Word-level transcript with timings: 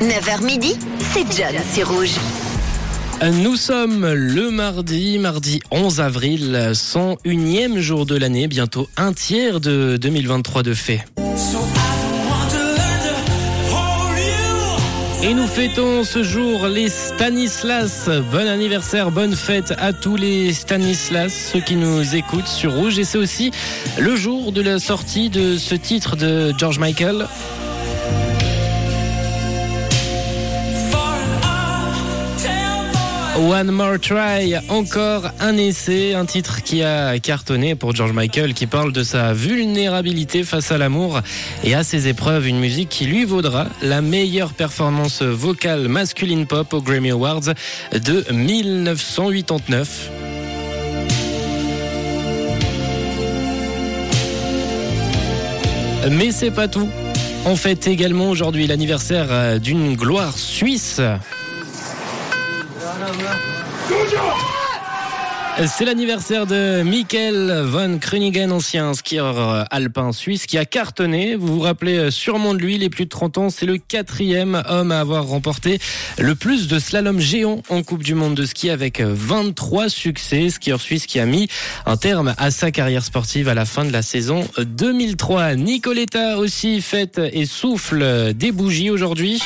9h 0.00 0.44
midi, 0.44 0.76
c'est 1.12 1.24
John 1.36 1.54
sur 1.72 1.88
Rouge. 1.88 2.16
Nous 3.22 3.56
sommes 3.56 4.12
le 4.12 4.50
mardi, 4.50 5.18
mardi 5.18 5.60
11 5.70 6.00
avril, 6.00 6.70
101e 6.72 7.78
jour 7.78 8.04
de 8.04 8.16
l'année, 8.16 8.48
bientôt 8.48 8.88
un 8.96 9.12
tiers 9.12 9.60
de 9.60 9.96
2023 9.96 10.62
de 10.64 10.74
fait. 10.74 11.04
Et 15.22 15.32
nous 15.32 15.46
fêtons 15.46 16.04
ce 16.04 16.22
jour 16.22 16.66
les 16.66 16.88
Stanislas. 16.88 18.10
Bon 18.32 18.46
anniversaire, 18.46 19.10
bonne 19.10 19.36
fête 19.36 19.72
à 19.78 19.92
tous 19.92 20.16
les 20.16 20.52
Stanislas, 20.52 21.50
ceux 21.52 21.60
qui 21.60 21.76
nous 21.76 22.16
écoutent 22.16 22.48
sur 22.48 22.74
Rouge. 22.74 22.98
Et 22.98 23.04
c'est 23.04 23.16
aussi 23.16 23.52
le 23.98 24.16
jour 24.16 24.52
de 24.52 24.60
la 24.60 24.78
sortie 24.78 25.30
de 25.30 25.56
ce 25.56 25.76
titre 25.76 26.16
de 26.16 26.52
George 26.58 26.78
Michael. 26.78 27.26
One 33.36 33.72
More 33.72 33.98
Try, 33.98 34.54
encore 34.68 35.28
un 35.40 35.56
essai, 35.56 36.14
un 36.14 36.24
titre 36.24 36.62
qui 36.62 36.84
a 36.84 37.18
cartonné 37.18 37.74
pour 37.74 37.92
George 37.94 38.12
Michael 38.12 38.54
qui 38.54 38.66
parle 38.66 38.92
de 38.92 39.02
sa 39.02 39.32
vulnérabilité 39.32 40.44
face 40.44 40.70
à 40.70 40.78
l'amour 40.78 41.20
et 41.64 41.74
à 41.74 41.82
ses 41.82 42.06
épreuves, 42.06 42.46
une 42.46 42.60
musique 42.60 42.88
qui 42.88 43.06
lui 43.06 43.24
vaudra 43.24 43.66
la 43.82 44.02
meilleure 44.02 44.52
performance 44.52 45.22
vocale 45.22 45.88
masculine 45.88 46.46
pop 46.46 46.72
aux 46.72 46.80
Grammy 46.80 47.10
Awards 47.10 47.54
de 47.92 48.24
1989. 48.32 50.10
Mais 56.12 56.30
c'est 56.30 56.52
pas 56.52 56.68
tout. 56.68 56.88
On 57.46 57.56
fête 57.56 57.88
également 57.88 58.30
aujourd'hui 58.30 58.68
l'anniversaire 58.68 59.58
d'une 59.58 59.96
gloire 59.96 60.38
suisse. 60.38 61.00
C'est 65.66 65.84
l'anniversaire 65.84 66.46
de 66.46 66.82
Michael 66.82 67.62
von 67.66 67.98
Krunigen, 67.98 68.50
ancien 68.50 68.92
skieur 68.92 69.66
alpin 69.70 70.12
suisse 70.12 70.46
qui 70.46 70.58
a 70.58 70.64
cartonné. 70.64 71.36
Vous 71.36 71.46
vous 71.46 71.60
rappelez 71.60 72.10
sûrement 72.10 72.54
de 72.54 72.58
lui, 72.58 72.76
les 72.76 72.90
plus 72.90 73.04
de 73.04 73.10
30 73.10 73.38
ans. 73.38 73.50
C'est 73.50 73.64
le 73.66 73.78
quatrième 73.78 74.62
homme 74.68 74.90
à 74.90 75.00
avoir 75.00 75.26
remporté 75.26 75.78
le 76.18 76.34
plus 76.34 76.66
de 76.66 76.78
slalom 76.78 77.20
géant 77.20 77.62
en 77.68 77.82
Coupe 77.82 78.02
du 78.02 78.14
Monde 78.14 78.34
de 78.34 78.44
ski 78.44 78.68
avec 78.68 79.00
23 79.00 79.88
succès. 79.88 80.50
Skieur 80.50 80.80
suisse 80.80 81.06
qui 81.06 81.20
a 81.20 81.26
mis 81.26 81.48
un 81.86 81.96
terme 81.96 82.34
à 82.36 82.50
sa 82.50 82.72
carrière 82.72 83.04
sportive 83.04 83.48
à 83.48 83.54
la 83.54 83.64
fin 83.64 83.84
de 83.84 83.92
la 83.92 84.02
saison 84.02 84.46
2003. 84.58 85.54
Nicoletta 85.54 86.38
aussi 86.38 86.80
fête 86.80 87.20
et 87.32 87.46
souffle 87.46 88.34
des 88.34 88.50
bougies 88.50 88.90
aujourd'hui. 88.90 89.40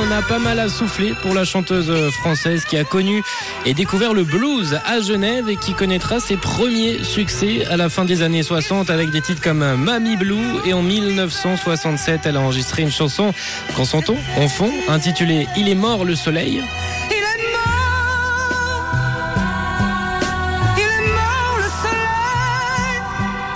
On 0.00 0.10
a 0.10 0.22
pas 0.22 0.38
mal 0.38 0.58
à 0.58 0.68
souffler 0.68 1.14
pour 1.22 1.34
la 1.34 1.44
chanteuse 1.44 1.92
française 2.12 2.64
qui 2.64 2.76
a 2.76 2.84
connu 2.84 3.22
et 3.66 3.74
découvert 3.74 4.14
le 4.14 4.24
blues 4.24 4.78
à 4.86 5.00
Genève 5.00 5.48
et 5.48 5.56
qui 5.56 5.74
connaîtra 5.74 6.20
ses 6.20 6.36
premiers 6.36 7.02
succès 7.04 7.66
à 7.66 7.76
la 7.76 7.88
fin 7.88 8.04
des 8.04 8.22
années 8.22 8.42
60 8.42 8.90
avec 8.90 9.10
des 9.10 9.20
titres 9.20 9.42
comme 9.42 9.76
Mamie 9.76 10.16
Blue 10.16 10.36
et 10.64 10.72
en 10.72 10.82
1967 10.82 12.22
elle 12.24 12.36
a 12.36 12.40
enregistré 12.40 12.82
une 12.82 12.90
chanson 12.90 13.34
qu'on 13.76 13.84
s'entend 13.84 14.16
en 14.36 14.48
fond 14.48 14.72
intitulée 14.88 15.46
Il 15.56 15.68
est 15.68 15.74
mort 15.74 16.04
le 16.04 16.14
soleil. 16.14 16.62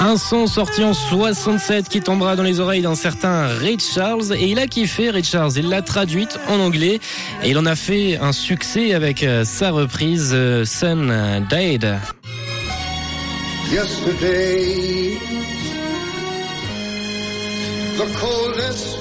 Un 0.07 0.19
son 0.19 0.47
sorti 0.47 0.85
en 0.85 0.93
67 0.93 1.89
qui 1.89 2.03
tombera 2.03 2.37
dans 2.37 2.43
les 2.43 2.61
oreilles 2.61 2.83
d'un 2.83 2.95
certain 2.95 3.47
Ray 3.47 3.79
Charles 3.81 4.35
et 4.35 4.49
il 4.49 4.59
a 4.59 4.67
kiffé 4.67 5.09
Ray 5.09 5.25
Charles. 5.25 5.53
Il 5.57 5.71
l'a 5.71 5.81
traduite 5.81 6.39
en 6.47 6.61
anglais 6.61 7.01
et 7.43 7.49
il 7.49 7.57
en 7.57 7.65
a 7.65 7.75
fait 7.75 8.19
un 8.19 8.33
succès 8.33 8.93
avec 8.93 9.27
sa 9.45 9.71
reprise 9.71 10.37
Sun 10.65 11.47
Died. 11.49 11.97
Yesterday, 13.73 15.17
the 17.97 18.07
coldest 18.21 18.99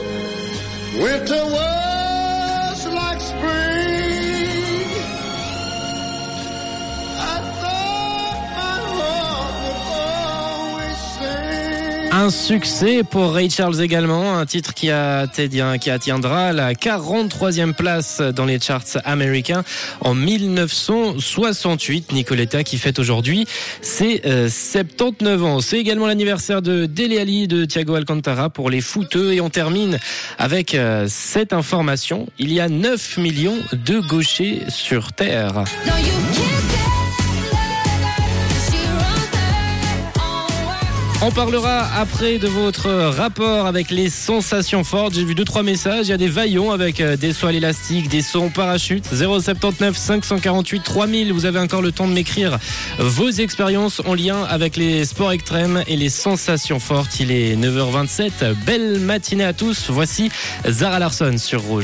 winter 1.01 1.45
was 1.51 2.87
like 2.87 3.19
spring. 3.19 3.82
Un 12.15 12.29
succès 12.29 13.01
pour 13.03 13.33
Ray 13.33 13.49
Charles 13.49 13.81
également, 13.81 14.37
un 14.37 14.45
titre 14.45 14.75
qui, 14.75 14.91
qui 15.81 15.89
atteindra 15.89 16.53
la 16.53 16.73
43e 16.73 17.73
place 17.73 18.21
dans 18.21 18.45
les 18.45 18.59
charts 18.59 18.99
américains 19.03 19.63
en 19.99 20.13
1968. 20.13 22.11
Nicoletta 22.11 22.63
qui 22.63 22.77
fête 22.77 22.99
aujourd'hui 22.99 23.47
ses 23.81 24.21
euh, 24.27 24.47
79 24.47 25.43
ans. 25.43 25.59
C'est 25.59 25.79
également 25.79 26.05
l'anniversaire 26.05 26.61
de 26.61 26.85
Dele 26.85 27.17
Alli 27.17 27.47
de 27.47 27.65
Thiago 27.65 27.95
Alcantara 27.95 28.51
pour 28.51 28.69
les 28.69 28.81
footeux 28.81 29.33
et 29.33 29.41
on 29.41 29.49
termine 29.49 29.97
avec 30.37 30.75
euh, 30.75 31.07
cette 31.09 31.51
information. 31.51 32.27
Il 32.37 32.53
y 32.53 32.59
a 32.59 32.69
9 32.69 33.17
millions 33.17 33.57
de 33.71 33.99
gauchers 33.99 34.61
sur 34.69 35.13
Terre. 35.13 35.63
On 41.25 41.31
parlera 41.31 41.85
après 41.95 42.37
de 42.37 42.49
votre 42.49 42.89
rapport 42.89 43.65
avec 43.65 43.91
les 43.91 44.09
sensations 44.09 44.83
fortes. 44.83 45.13
J'ai 45.13 45.23
vu 45.23 45.35
deux 45.35 45.45
trois 45.45 45.63
messages. 45.63 46.07
Il 46.07 46.09
y 46.09 46.13
a 46.13 46.17
des 46.17 46.27
vaillons 46.27 46.71
avec 46.71 47.01
des 47.01 47.31
soies 47.31 47.53
élastiques, 47.53 48.09
des 48.09 48.21
sons 48.21 48.49
parachutes. 48.49 49.05
079 49.05 49.95
548 49.95 50.83
3000. 50.83 51.31
Vous 51.31 51.45
avez 51.45 51.59
encore 51.59 51.81
le 51.81 51.93
temps 51.93 52.09
de 52.09 52.13
m'écrire 52.13 52.59
vos 52.99 53.29
expériences 53.29 54.01
en 54.05 54.15
lien 54.15 54.43
avec 54.43 54.75
les 54.75 55.05
sports 55.05 55.31
extrêmes 55.31 55.81
et 55.87 55.95
les 55.95 56.09
sensations 56.09 56.81
fortes. 56.81 57.17
Il 57.21 57.31
est 57.31 57.55
9h27. 57.55 58.55
Belle 58.65 58.99
matinée 58.99 59.45
à 59.45 59.53
tous. 59.53 59.85
Voici 59.87 60.29
Zara 60.67 60.99
Larson 60.99 61.37
sur 61.37 61.61
Rouge. 61.61 61.81